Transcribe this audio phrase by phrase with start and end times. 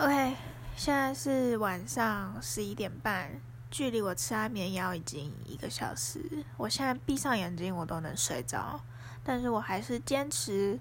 [0.00, 0.36] OK，
[0.76, 3.28] 现在是晚上十一点半，
[3.68, 6.44] 距离我吃安眠药已经一个小时。
[6.56, 8.80] 我现在闭上眼睛，我都能睡着，
[9.24, 10.78] 但是我还是坚持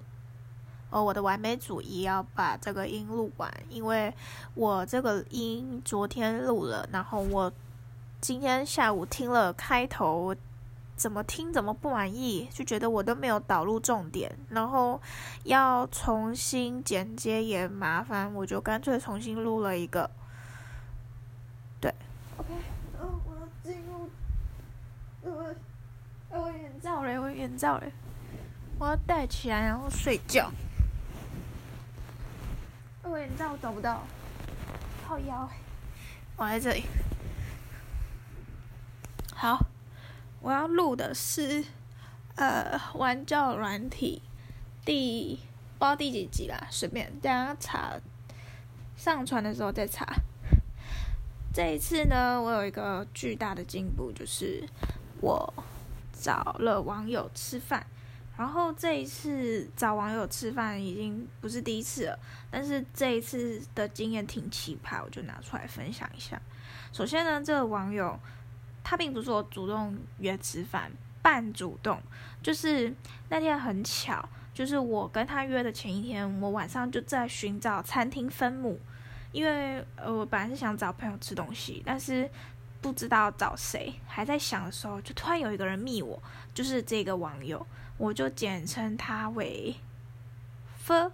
[0.92, 4.14] 哦，我的完美主义要把这个音录完，因为
[4.54, 7.52] 我这个音昨天录了，然后我
[8.22, 10.36] 今天下午听了开头。
[10.98, 15.00] 怎么听怎么不满意，就觉得我都没有导入重点，然后
[15.44, 20.10] 要重新剪接也麻烦，我就干脆重新录了一个。
[21.80, 21.94] 对
[22.38, 22.50] ，OK，
[23.00, 24.10] 哦，我要进入，
[25.22, 25.56] 我，
[26.32, 27.92] 我眼罩嘞，我眼罩嘞，
[28.80, 30.52] 我要戴起来然后睡觉。
[33.04, 34.02] 我眼罩找不到，
[35.08, 35.48] 靠腰，
[36.38, 36.84] 我在这里，
[39.36, 39.60] 好。
[40.40, 41.64] 我要录的是，
[42.36, 44.22] 呃，玩教软体
[44.86, 45.40] 第
[45.78, 47.94] 不知道第几集啦，随便大家查，
[48.96, 50.06] 上传的时候再查。
[51.54, 54.64] 这一次呢，我有一个巨大的进步，就是
[55.20, 55.54] 我
[56.14, 57.86] 找了网友吃饭。
[58.38, 62.20] 然后这一次找网友吃饭已经不是第一次了，
[62.52, 66.40] 但是这一次的经验挺奇葩，我就拿出来分享一下。
[66.94, 68.18] 首先呢，这个网友。
[68.90, 70.90] 他并不是我主动约吃饭，
[71.22, 72.02] 半主动，
[72.42, 72.96] 就是
[73.28, 78.80] 那天很巧，就是我跟他约的前一天，我晚上就在寻找餐厅分母，
[79.34, 82.32] 因为呃我本来是想找朋友吃东西，但是
[82.80, 89.76] 不知道找谁，还在想的时候，就突然有一个人密我，就是这个网友，我就简称他为
[90.80, 91.12] ，f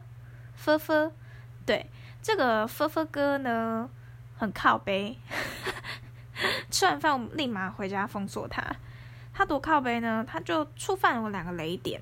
[0.56, 1.12] f f，
[1.66, 1.90] 对，
[2.22, 3.90] 这个 f f 哥呢
[4.38, 5.18] 很靠背。
[6.70, 8.64] 吃完饭，我立马回家封锁他。
[9.34, 10.24] 他多靠背呢？
[10.28, 12.02] 他就触犯了我两个雷点。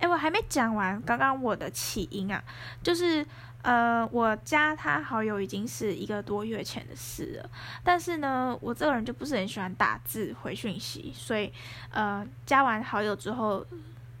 [0.00, 2.42] 哎，我还没讲完，刚刚我的起因啊，
[2.82, 3.24] 就是
[3.62, 7.50] 呃，我加他好友已经是一个多月前的事了。
[7.84, 11.52] 但是呢，我这个人就不是很喜欢打字回讯息，所以
[11.90, 13.64] 呃，加完好友之后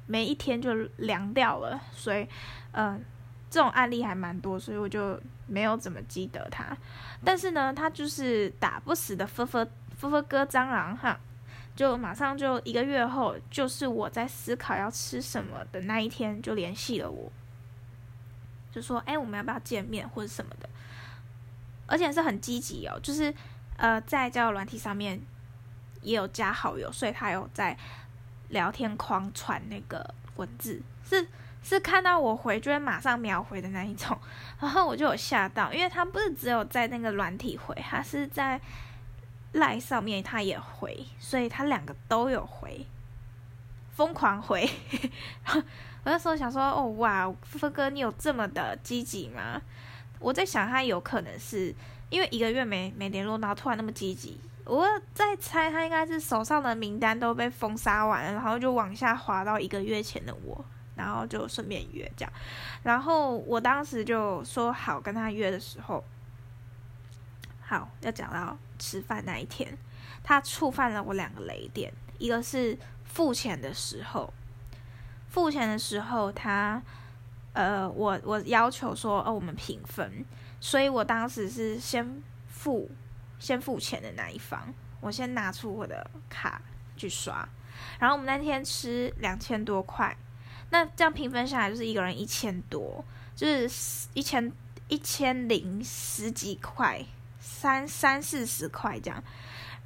[0.06, 1.80] 没一天就凉掉了。
[1.92, 2.26] 所以
[2.72, 3.04] 嗯。
[3.52, 6.74] 这种案例还蛮多，所以我就没有怎么记得他。
[7.22, 9.68] 但是呢，他就是打不死的呵呵
[10.00, 11.20] 呵呵哥蟑螂哈，
[11.76, 17.30] 就马上就一个月后，就是我在思考要吃什么的那一天，就联系了我，
[18.72, 20.66] 就说：“哎，我们要不要见面或者什么的？”
[21.86, 23.34] 而且是很积极哦，就是
[23.76, 25.20] 呃，在交友软体上面
[26.00, 27.76] 也有加好友，所以他有在
[28.48, 31.28] 聊天框传那个文字是。
[31.62, 34.18] 是看到我回就会马上秒回的那一种，
[34.60, 38.60] 然后我就有吓到，因为他不是只有在那个软体回，他是在
[39.52, 42.86] 赖上面他也回，所以他两个都有回，
[43.94, 44.68] 疯狂回。
[46.04, 49.62] 我那时候想说，哦哇，峰哥你有这么的积极吗？
[50.18, 51.72] 我在想他有可能是
[52.10, 54.40] 因为一个月没没联络，然后突然那么积极。
[54.64, 60.64] 我在猜他应该是手上的名单都被封杀完，然后就往下滑到一个月前的我。
[61.02, 62.32] 然后就顺便约这样，
[62.84, 66.04] 然后我当时就说好跟他约的时候，
[67.60, 69.76] 好要讲到吃饭那一天，
[70.22, 74.32] 他触犯了我两个雷点，一个是付钱的时候，
[75.28, 76.80] 付钱的时候他，
[77.52, 80.24] 呃，我我要求说哦我们平分，
[80.60, 82.88] 所以我当时是先付
[83.40, 86.62] 先付钱的那一方，我先拿出我的卡
[86.96, 87.48] 去刷，
[87.98, 90.16] 然后我们那天吃两千多块。
[90.72, 93.04] 那这样平分下来就是一个人一千多，
[93.36, 94.50] 就是一千
[94.88, 97.04] 一千零十几块，
[97.38, 99.22] 三三四十块这样。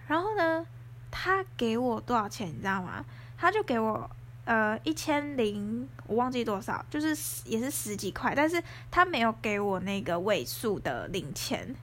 [0.07, 0.65] 然后呢，
[1.11, 3.05] 他给我多少钱你知道吗？
[3.37, 4.09] 他就给我
[4.45, 11.75] 呃一千零我忘记多少，就是也是十几块，但是他没有给我那个尾数的零钱，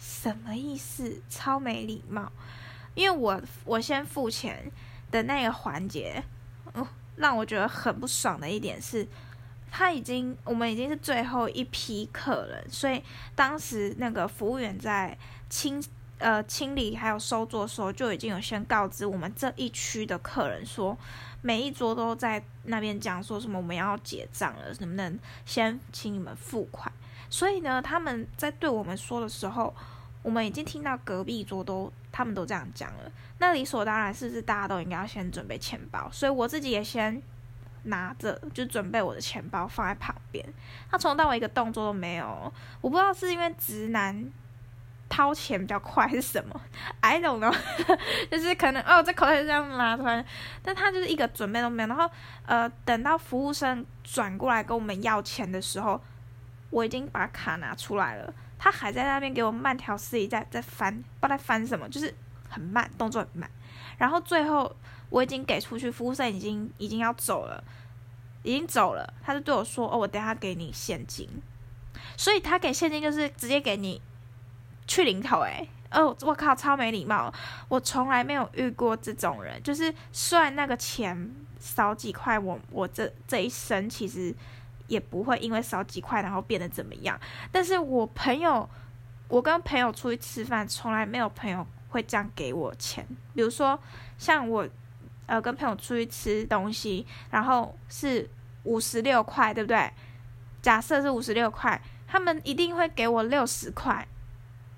[0.00, 1.22] 什么意思？
[1.30, 2.32] 超没礼貌！
[2.96, 4.72] 因为我我先付钱
[5.12, 6.24] 的那个环节，
[6.74, 6.84] 嗯。
[7.16, 9.06] 让我觉得很不爽的一点是，
[9.70, 13.02] 他已经我们已经是最后一批客人，所以
[13.34, 15.16] 当时那个服务员在
[15.48, 15.82] 清
[16.18, 20.96] 呃清理还有收桌的时候，就已经有先告知我们这一区的客人说，
[21.42, 26.92] 每一桌都在那边讲说什么我们要结账了，能不能先请你们付款？
[27.28, 29.74] 所以呢，他们在对我们说的时候。
[30.22, 36.08] 我们已经听到隔壁桌都他们都这样讲了，那理所当然是不是大家都应该要先准备钱包？
[36.10, 37.20] 所以我自己也先
[37.82, 40.42] 拿着，就准备我的钱包放在旁边。
[40.90, 44.32] 他从头到尾一个动作都没有，我不知道是因为直男
[45.10, 46.58] 掏钱比较快是什么，
[47.02, 47.54] I don't know，
[48.32, 50.24] 就是可能哦，这口袋是这样拿出来，
[50.62, 51.88] 但他就是一个准备都没有。
[51.90, 52.10] 然后
[52.46, 56.00] 呃，等到服务生转过来跟我们要钱的时候。
[56.70, 62.14] 我已经把卡拿出来了，他还在那边给我慢条斯理在在翻，不知道在翻什么，就是
[62.48, 63.50] 很慢，动作很慢。
[63.98, 64.74] 然后最后
[65.10, 67.62] 我已经给出去，服务生已经已经要走了，
[68.42, 71.28] 已经走了，他就对我说：“哦，我等下给你现金。”
[72.16, 74.00] 所以他给现金就是直接给你
[74.86, 75.68] 去零头，诶。
[75.92, 77.32] 哦，我靠，超没礼貌！
[77.68, 84.34] 我从来没有遇过这种人，就是算那个钱少几块，我我这这一生其实
[84.86, 87.18] 也不会因为少几块然后变得怎么样。
[87.50, 88.68] 但是我朋友，
[89.28, 93.06] 我跟朋友出去吃饭，从来没有朋友会这样给我钱。
[93.34, 93.78] 比如说，
[94.18, 94.68] 像我
[95.26, 98.28] 呃跟朋友出去吃东西，然后是
[98.64, 99.90] 五十六块，对不对？
[100.62, 104.06] 假设是五十六块，他们一定会给我六十块。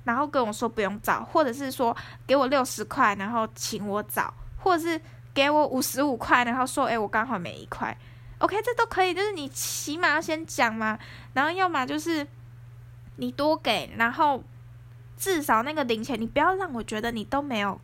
[0.04, 1.94] 然后跟我说不用找，或者是说
[2.26, 4.98] 给我六十块，然后请我找，或者是
[5.34, 7.94] 给我五十五块，然后说哎我刚好没一块
[8.38, 10.98] ，OK 这都可以，就是你起码要先讲嘛，
[11.32, 12.26] 然后要么就是
[13.16, 14.42] 你多给，然后
[15.16, 17.80] 至少那个零钱你不要让我觉得你都没有，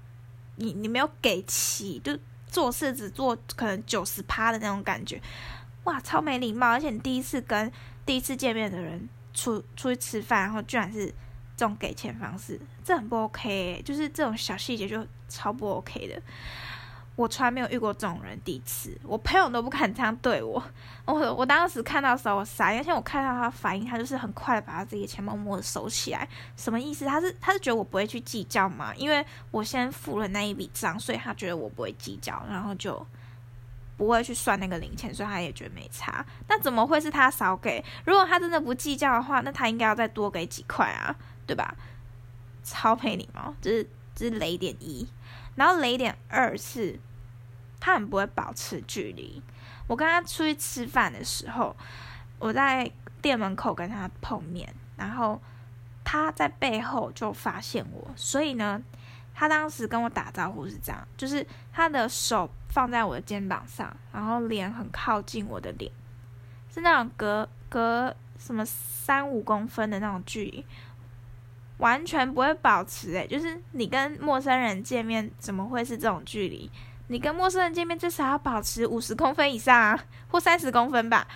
[0.56, 5.20] 你你没有给齐，就做事只做可能九十趴的那种感觉，
[5.84, 7.70] 哇超没礼貌，而且你第一次跟
[8.06, 11.14] 第一次见面的人出出去吃饭，然后居然是。
[11.56, 16.20] 这种给钱方式，这很不 OK，就是这种小细节就超不 OK 的。
[17.16, 20.62] 我从来没有遇过这种人，第一次，我朋友都不敢这样对我。
[21.04, 26.28] 我我当时看到的时候，我傻，而且我看到他反应，他就是很快把他自己的钱默默的收起来。
[26.56, 27.06] 什么意思？
[27.06, 28.92] 他是他是觉得我不会去计较嘛？
[28.96, 33.06] 因为我先付了那一笔账，所以他觉得我不会计较，然后就
[33.96, 36.24] 不会去算那个零钱，所以他也觉得没差。
[36.48, 37.84] 那怎么会是他少给？
[38.04, 41.14] 如果他真的不计较的话，那他应该要再多给几块啊？
[41.46, 41.76] 对吧？
[42.64, 45.06] 超配礼貌，这是这是雷点一，
[45.54, 46.98] 然后雷点二是，
[47.80, 49.42] 他很不会保持距离。
[49.86, 51.76] 我跟他出去吃饭的时候，
[52.38, 52.90] 我在
[53.20, 55.40] 店门口跟他碰面，然后
[56.02, 58.82] 他在背后就发现我，所以呢，
[59.34, 65.92] 他当时跟我打招呼是这样，就是他的手放在我的肩膀上，然后脸很靠近我的脸，
[66.72, 70.64] 是那种隔隔什么三五公分的那种距离。
[71.78, 76.70] 完全不会保持诶，就是你跟陌生人见面，怎么会是这种距离？
[77.08, 81.26] 你跟陌生人见面至少要保持五十公分以上啊，或三十公分吧？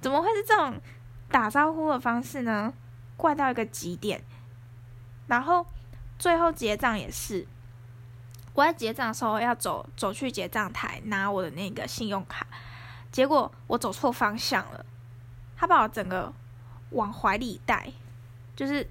[0.00, 0.80] 怎么会是这种
[1.28, 2.72] 打招呼的方式呢？
[3.16, 4.22] 怪到一个极点。
[5.26, 5.64] 然后
[6.18, 7.46] 最后结账也是，
[8.54, 12.46] 我在结账的时候要走走去结账台拿我的那个信用卡，
[13.12, 14.84] 结果我走错方向了，
[15.54, 16.32] 他把我整个
[16.90, 17.92] 往怀里带，
[18.56, 18.88] 就是。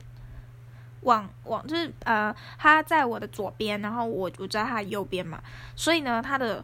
[1.01, 5.41] 往往就是呃，他在我的左边，然后我我在他的右边嘛，
[5.75, 6.63] 所以呢，他的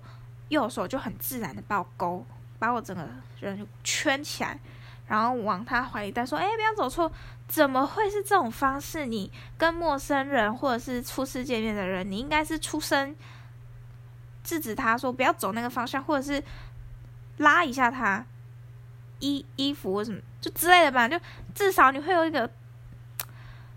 [0.50, 2.24] 右手就很自然的把我勾，
[2.60, 3.08] 把我整个
[3.40, 4.60] 人圈起来，
[5.08, 7.12] 然后往他怀里带，说：“哎，不要走错，
[7.48, 9.08] 怎么会是这种方式？
[9.08, 13.16] 你跟陌生人或者是初次见面的人，你应该是出声
[14.44, 16.44] 制止他说不要走那个方向，或者是
[17.38, 18.24] 拉一下他
[19.20, 21.20] 衣衣服什么就之类的吧，就
[21.56, 22.48] 至少你会有一个。”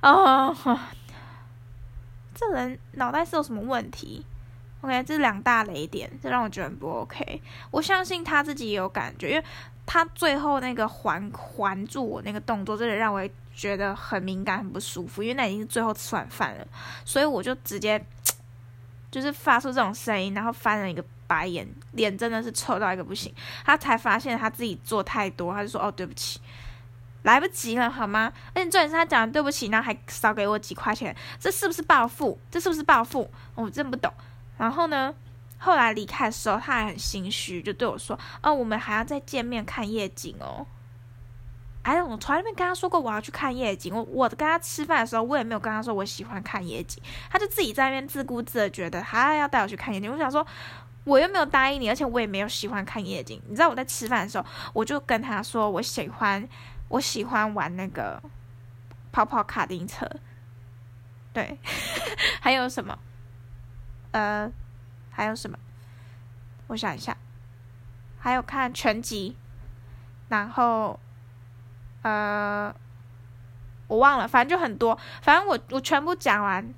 [0.02, 0.56] 哦，
[2.34, 4.24] 这人脑袋是有什么问题
[4.80, 7.42] ？OK，这两大雷点，这让我觉得不 OK。
[7.70, 9.44] 我相信他自己也有感觉，因为
[9.84, 15.22] 他最后那个环环住我那个动作，真的让我觉得很敏感、很不舒服。
[15.22, 16.66] 因为那已经是最后吃完饭了，
[17.04, 18.02] 所以我就直接
[19.10, 23.30] 就是发出这种声音，然后翻了一个白眼，脸真的是臭到一个不行。
[23.66, 26.40] 他才发现他自己做太多，他就说：“哦，对不起。”
[27.22, 28.32] 来不及了，好吗？
[28.54, 32.38] 而且重点是他讲对不起，然后还少给我几块钱，这是不是报复？
[32.50, 33.30] 这是不是报复？
[33.54, 34.12] 我真不懂。
[34.56, 35.14] 然后呢，
[35.58, 40.66] 后来离开的时候，他还很心虚，就对我说：“哦，我们还要再见面看夜景哦。”
[41.82, 43.94] 哎，我从来没跟他说过我要去看夜景。
[43.94, 50.10] 我我跟他吃饭的时候，我也没有跟他说我喜欢看夜景，他就自己在那边自顾自的觉得他要带我去看夜景。
[50.12, 50.46] 我想说，
[51.04, 53.40] 我又没有答应你，而且我也没有喜欢看夜景。
[53.48, 56.46] 你知道我在吃饭的时候，我就跟他说我喜欢。
[56.90, 58.22] 我喜欢玩那个
[59.10, 60.06] 跑跑卡丁车，
[61.32, 61.58] 对，
[62.42, 62.98] 还有什么？
[64.10, 64.50] 呃，
[65.10, 65.56] 还有什么？
[66.66, 67.16] 我想一下，
[68.18, 69.36] 还有看全集，
[70.28, 70.98] 然后
[72.02, 72.74] 呃，
[73.86, 76.74] 我忘了，反正就很多，反正我我全部讲完，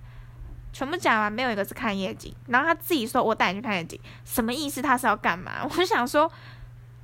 [0.73, 2.35] 全部讲完，没有一个是看夜景。
[2.49, 4.83] 然后他自己说我带你去看夜景，什么意思？
[4.83, 5.65] 他是要干嘛？
[5.77, 6.31] 我想说，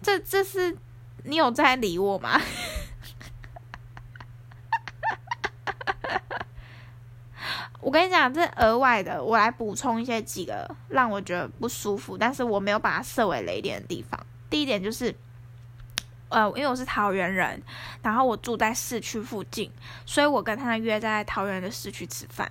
[0.03, 0.77] 这这是
[1.25, 2.39] 你有在理我吗？
[7.81, 14.19] 我跟你讲，这额外的，我来补充一些几个让我觉得不舒服，但是我没有把它设为雷点的地方。
[14.51, 15.15] 第一点就是，
[16.29, 17.63] 呃，因为我是桃园人，
[18.03, 19.71] 然后我住在市区附近，
[20.05, 22.51] 所以我跟他约在桃园的市区吃饭。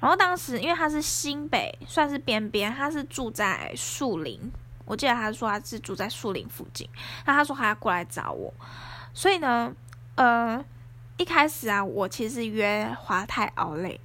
[0.00, 4.40] 然后当时因为他是新北，算是边边，他是住在树林，
[4.84, 6.88] 我记得他说他是住在树林附近。
[7.24, 8.52] 那他说他要过来找我，
[9.12, 9.74] 所以呢，
[10.16, 10.64] 呃，
[11.16, 13.96] 一开始啊，我其实约华泰奥莱，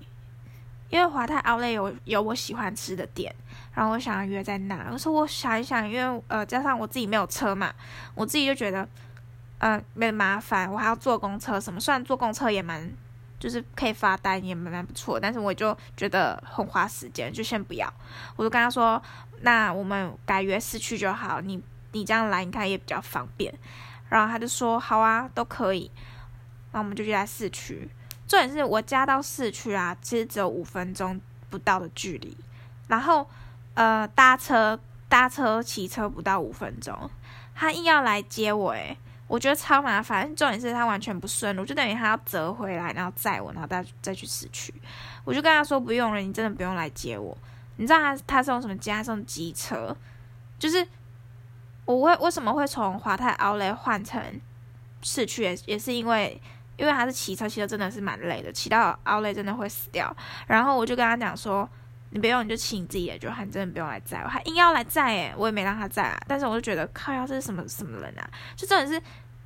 [0.89, 3.33] 因为华泰奥莱有有我喜欢吃的店。
[3.73, 7.71] 然后我想要约在那，我说我想一想，因为呃加上我自己没有车嘛，
[8.15, 8.87] 我自己就觉得，
[9.59, 11.79] 呃，没麻烦，我还要坐公车什么。
[11.79, 12.91] 虽然坐公车也蛮，
[13.39, 17.91] 就是可以发呆也蛮蛮不错，但是我就觉得很花时间，就先不要。
[18.35, 18.99] 我就跟他说，
[19.41, 23.53] 那我们改约市区就好，你你这样来，你看也比较方便。
[24.09, 25.91] 然后他就说好啊，都可以。
[26.71, 27.87] 那我们就约在市区。
[28.27, 31.19] 重点是我家到市区啊，其实只有五分钟
[31.49, 32.35] 不到的距离，
[32.87, 33.27] 然后。
[33.79, 37.07] 呃，搭车搭车骑车不到五分钟，
[37.53, 40.35] 他硬要来接我，诶，我觉得超麻烦。
[40.35, 44.73] 重点是他完全不顺路，就等于他要折回来，然后载我，然后再再去市区。
[45.23, 47.37] 我就跟他说不用了，你真的不用来接我。
[47.75, 49.95] 你知道他他是用什么加送机车？
[50.57, 50.87] 就是
[51.85, 54.19] 我为为什么会从华泰奥莱换成
[55.03, 56.41] 市区，也也是因为
[56.77, 60.15] 因为他是骑车，骑车真的是蛮累的，骑到奥累真的会死掉。
[60.47, 61.67] 然后我就跟他讲说。
[62.09, 66.17] 你不用，你就骑你自己的就好，真的不用来载我，还硬要来载诶，我也没让他载啊。
[66.25, 68.23] 但是我就觉得靠，要是什么什么人啊？
[68.55, 68.99] 就真的是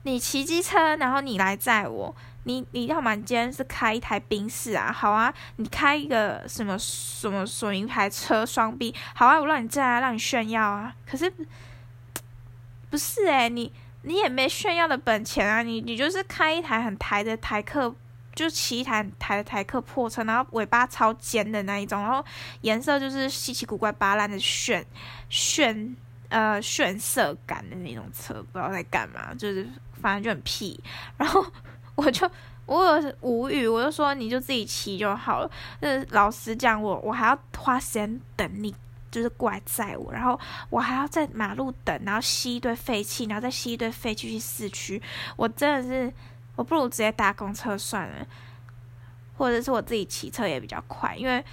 [0.03, 10.95] 你骑机车，然后你来载我，你你要么今天是开一台宾士啊，好啊，你开一个什么什么索尼牌车双 B，好啊，我让你载啊，让你炫耀啊。
[11.09, 11.33] 可是
[12.91, 13.73] 不是诶，你
[14.03, 17.95] 你也没炫耀的本钱啊，你你就是开一台很台的台客。
[18.33, 22.23] 就骑一台台台客破车，然后尾巴超尖的那一种，然后
[22.61, 24.83] 颜色就是稀奇古怪、巴烂的炫
[25.27, 25.93] 炫
[26.29, 29.67] 呃炫色感的那种车，不知道在干嘛，就是
[30.01, 30.81] 反正就很屁。
[31.17, 31.45] 然后
[31.95, 32.27] 我就
[32.65, 35.51] 我有无语，我就说你就自己骑就好了。
[35.81, 38.73] 那老实讲，我我还要花时间等你，
[39.11, 40.39] 就是过来载我，然后
[40.69, 44.99] 我还要在马路等，然后吸一堆废气，然后再吸一堆废气去市区，
[45.35, 46.13] 我真的是。
[46.57, 48.27] 我不如直接搭公车算了，
[49.37, 51.43] 或者是我自己骑车也比较快，因为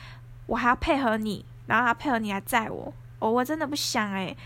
[0.44, 2.92] 我还要配合你，然后还要配合你来载我。
[3.20, 4.36] 我我真的不想诶。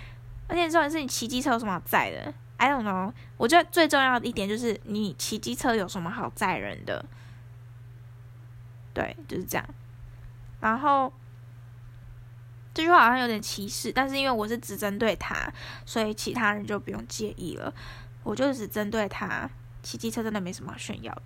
[0.47, 3.12] 而且重点是你骑机车有什么好载的？I don't know。
[3.38, 7.02] 我觉得最重要的一点就是你骑机车有什么好载人的？
[8.92, 9.66] 对，就是这样。
[10.61, 11.11] 然后
[12.74, 15.52] 这句话好像有点歧视，但是因为我是只针对他，
[15.86, 17.72] 所以其他人就不用介意了。
[18.22, 19.48] 我就只针对他。
[19.84, 21.22] 骑机车真的没什么炫耀的，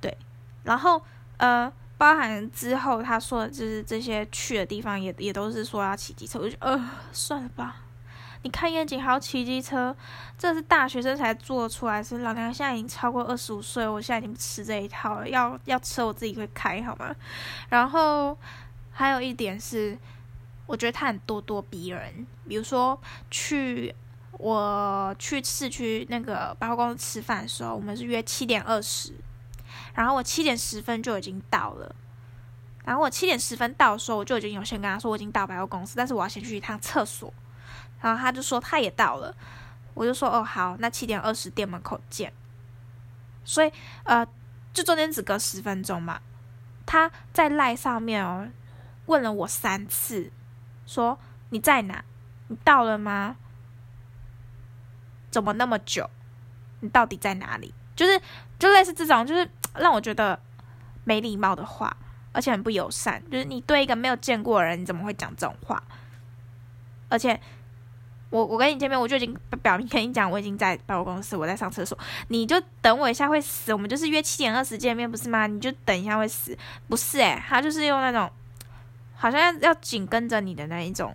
[0.00, 0.16] 对，
[0.62, 1.02] 然后
[1.38, 7.82] 呃，包含之后他说的就是这些去的地方也也都是说要骑机车，我就呃算了吧。
[8.42, 9.92] 你看夜景还要骑机车，
[10.38, 17.12] 这是大学生才做出来，是老娘现在已经超过二十五岁，我现在已经不吃这一套了，要要车我自己会开好吗？
[17.70, 18.38] 然后
[18.92, 19.98] 还有一点是，
[20.66, 23.00] 我觉得他很咄咄逼人，比如说
[23.30, 23.94] 去。
[24.38, 29.14] 我去市区那个百货公司吃饭的时候，我们是约七点二十，
[29.94, 31.94] 然后我七点十分就已经到了。
[32.84, 37.32] 然后我七点十分到的时候，我就已经有先跟他说我已经到百货公司，但是我要先去一趟厕所。
[38.00, 39.32] 然后他就说他也到了，
[39.94, 42.32] 我就说哦好，那七点二十店门口见。
[43.44, 43.70] 所以
[44.02, 44.26] 呃，
[44.72, 46.20] 就中间只隔十分钟嘛。
[46.84, 48.48] 他在赖上面哦，
[49.06, 50.32] 问了我三次，
[50.92, 51.18] 说
[51.50, 52.04] 你在哪？
[52.48, 53.36] 你到了吗？
[55.30, 56.10] 怎么那么久？
[56.80, 57.72] 你到底在哪里？
[57.96, 58.20] 就是
[58.58, 60.38] 就类似这种，就是让我觉得
[61.04, 61.96] 没礼貌的话，
[62.32, 63.22] 而且很不友善。
[63.30, 65.82] 就是你对一个没有见过的人，你怎么会讲这种话？
[67.08, 67.40] 而且
[68.30, 73.72] 我我跟你见面，我就已经表明跟你讲，我已经在百货公司，我在上厕所，你就等我一下会死。
[73.72, 75.46] 我们就是约七点二十见面，不是吗？
[75.46, 76.56] 你就等一下会死，
[76.88, 77.18] 不是？
[77.18, 78.30] 诶，他就是用那种
[79.22, 81.14] 好像要紧跟着你的那一种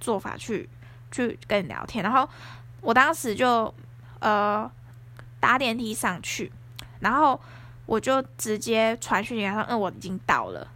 [0.00, 0.68] 做法去
[1.12, 2.28] 去跟你聊天，然后。
[2.82, 3.74] 我当时就
[4.20, 4.70] 呃
[5.40, 6.52] 搭电梯上去，
[7.00, 7.40] 然后
[7.84, 10.68] 我就直接传讯给他说：“嗯，我已经到了。”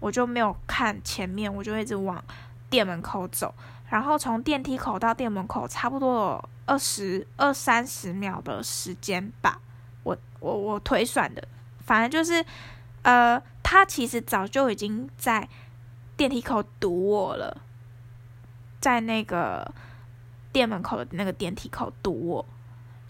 [0.00, 2.20] 我就没有看前面，我就一直往
[2.68, 3.54] 店门口走。
[3.88, 9.60] 然后从电梯口到店门口，差不多有二十二三十秒的时间吧。
[10.02, 11.46] 我我我推算的，
[11.86, 12.44] 反正就是
[13.02, 15.48] 呃，他其实早就已经在
[16.16, 17.56] 电梯口堵我了，
[18.80, 19.70] 在那个。
[20.52, 22.46] 店门口的那个电梯口堵我，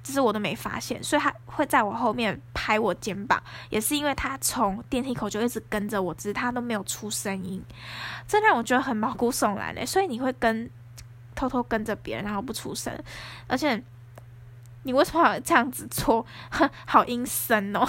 [0.02, 7.62] 只是我都没发现，所以他会在我后面拍我肩膀，也是因为他从电梯口就一直跟着我，只是他都没有出声音，
[8.26, 9.84] 这让我觉得很毛骨悚然嘞。
[9.84, 10.70] 所以你会跟
[11.34, 12.90] 偷偷跟着别人，然后不出声，
[13.46, 13.84] 而且
[14.84, 16.24] 你为什么要这样子做？
[16.88, 17.86] 好阴森哦，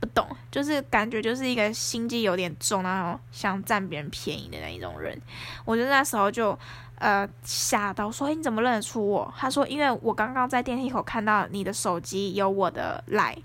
[0.00, 5.20] 不懂，就是感觉就是一个心机有点重，然后想占别人便宜的那一种人。
[5.66, 6.58] 我就那时候就
[6.96, 9.32] 呃吓到，说你怎么认得出我？
[9.36, 13.36] 他说因为我刚刚在电梯口看到你的手机有我的来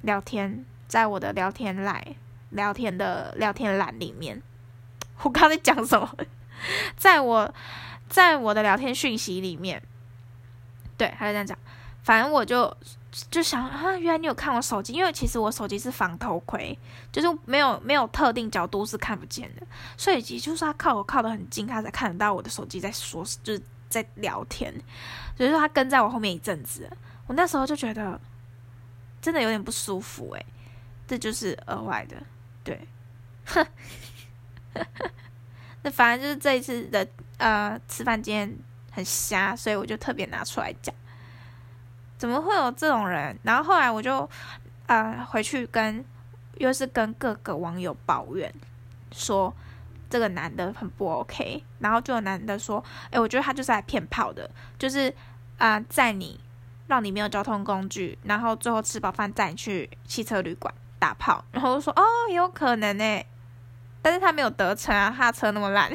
[0.00, 2.04] 聊天，在我的聊天来
[2.50, 4.42] 聊天的聊天栏里面。
[5.22, 6.16] 我刚才讲什么？
[6.98, 7.54] 在我
[8.08, 9.80] 在我的聊天讯息里面，
[10.96, 11.56] 对，他就这样讲。
[12.02, 12.76] 反正我就
[13.30, 16.76] 就想啊，原来你有看我手机，因为其实我手机是防偷窥，
[17.12, 19.66] 就是没有没有特定角度是看不见的，
[19.96, 24.72] 所以也就是他靠我靠得很近，他才看得到我的手机在说，就是在聊天。
[25.36, 26.90] 所以说他跟在我后面一阵子，
[27.26, 28.20] 我那时候就觉得
[29.20, 30.46] 真的有点不舒服诶，
[31.06, 32.16] 这就是额外的，
[32.64, 32.80] 对，
[33.46, 33.66] 哼。
[35.82, 37.06] 那反正就是这一次的
[37.36, 38.50] 呃吃饭间
[38.90, 40.94] 很瞎，所以我就特别拿出来讲。
[42.22, 43.36] 怎么会有这种人？
[43.42, 44.30] 然后后来我就
[44.86, 46.04] 呃回去跟
[46.58, 48.54] 又是跟各个网友抱怨，
[49.10, 49.52] 说
[50.08, 51.64] 这个男的很不 OK。
[51.80, 54.48] 然后就有男的说：“哎，我觉得他就是来骗炮的，
[54.78, 55.12] 就是
[55.58, 56.38] 啊在你，
[56.86, 63.24] 让你没有交通工具，然后最后吃饱饭载你去汽车旅馆打炮。”然后我说：“哦，有可能呢。”
[64.00, 65.90] 但是他没有得逞啊，他车那么烂，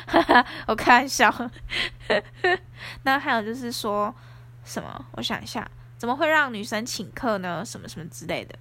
[0.66, 1.30] 我开玩笑。
[3.04, 4.14] 那还有就是说
[4.68, 5.06] 什么？
[5.12, 7.64] 我想一下，怎么会让女生请客呢？
[7.64, 8.54] 什么什么之类的，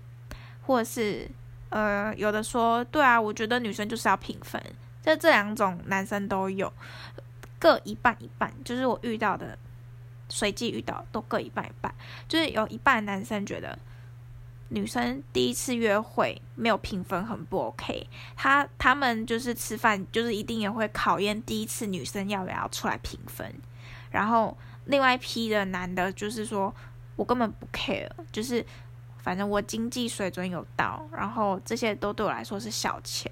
[0.61, 1.29] 或者是
[1.69, 4.61] 呃，有的说，对啊，我觉得女生就是要平分，
[5.03, 6.71] 这这两种男生都有，
[7.59, 9.57] 各一半一半，就是我遇到的，
[10.29, 11.93] 随机遇到都各一半一半，
[12.29, 13.77] 就是有一半男生觉得。
[14.69, 23.49] 女生第一次约会没有评分很不 OK，他他们就是吃饭就是一定也会考验第一次女生要不要出来评分，
[24.11, 26.73] 然后另外一批的男的就是说
[27.15, 28.65] 我根本不 care，就是
[29.17, 33.31] 反正我经济水准有到，然后这些都对我来说是小钱，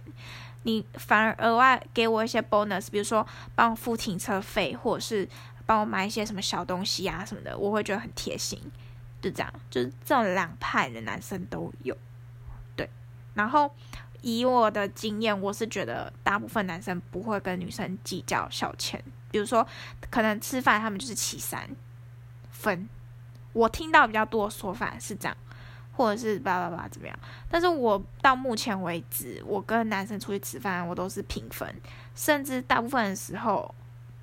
[0.63, 3.25] 你反而额外给我一些 bonus，比如说
[3.55, 5.27] 帮我付停车费，或者是
[5.65, 8.59] 帮我买一些什么小东西啊什么的，我会觉得很贴心。
[9.21, 11.97] 就这样，就是这种两派的男生都有，
[12.75, 12.87] 对。
[13.33, 13.73] 然后
[14.21, 19.03] 以我的经验，我是觉得大部分男生不会跟女生计较小钱，
[19.35, 19.67] 比如说
[20.09, 21.69] 可能吃饭他们就是起三
[22.51, 22.87] 分，
[23.51, 25.35] 我听到比较多说法是这样，
[25.91, 27.19] 或者是叭叭叭怎么样。
[27.49, 31.69] 但是我到目前为止，我跟男生出去吃饭，我都是平分，
[32.15, 33.75] 甚至大部分的时候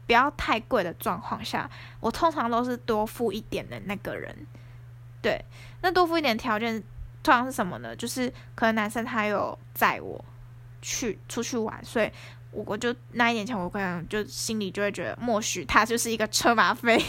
[0.06, 1.70] 不要太贵的状况下，
[2.00, 4.34] 我通常都是多付一点的那个人。
[5.20, 5.44] 对，
[5.82, 6.82] 那多付一点条件
[7.22, 7.94] 通常是什么呢？
[7.94, 10.24] 就是可能男生他有载我
[10.80, 12.10] 去出去玩，所以
[12.52, 17.02] 我我就那一点钱，我可能就心里就会觉得，默许他就是一个车马费，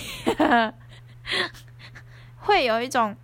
[2.40, 3.16] 会有一种。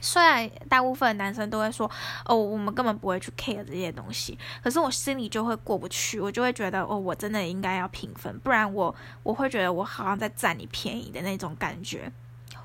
[0.00, 1.90] 虽然大部分男生都会说，
[2.26, 12.12] 哦，我们根本不会去 care 这些东西，可是我心里就会过不去，我就会觉得，哦，我真的应该要平分，不然我我会觉得我好像在占你便宜的那种感觉，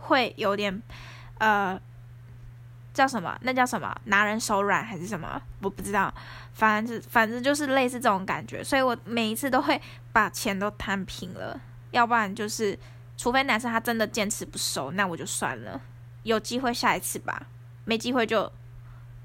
[0.01, 0.82] 会有点。
[1.38, 1.79] 呃，
[3.00, 3.38] 叫什么？
[3.44, 3.96] 那叫什么？
[4.06, 5.42] 拿人手软还是什么？
[5.62, 6.14] 我不知道，
[6.52, 9.82] 反正反正就是类似这种感觉，所以我每一次都会
[10.12, 11.58] 把钱都摊平了，
[11.92, 12.78] 要不然就是，
[13.16, 15.80] 除非男生他真的坚持不收，那我就算了，
[16.24, 17.42] 有机会下一次吧，
[17.86, 18.52] 没机会就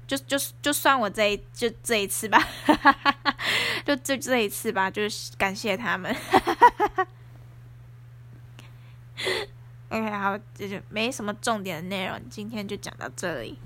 [0.07, 2.41] 就就就算我这一就这一次吧，
[3.83, 6.13] 就就这一次吧，就是感谢他们。
[6.13, 7.07] 哈哈哈哈
[9.95, 13.57] OK，好，这就没什么重点的内容，今天就讲到这里。